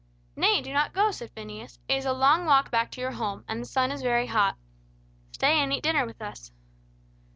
"Nay, 0.35 0.63
do 0.63 0.73
not 0.73 0.93
go," 0.95 1.11
said 1.11 1.29
Phineas. 1.29 1.77
"It 1.87 1.97
is 1.97 2.05
a 2.05 2.11
long 2.11 2.45
walk 2.47 2.71
back 2.71 2.89
to 2.89 2.99
your 3.01 3.11
home, 3.11 3.45
and 3.47 3.61
the 3.61 3.67
sun 3.67 3.91
is 3.91 4.01
very 4.01 4.25
hot. 4.25 4.55
Stay 5.31 5.59
and 5.59 5.71
eat 5.71 5.83
dinner 5.83 6.07
with 6.07 6.19
us." 6.23 6.51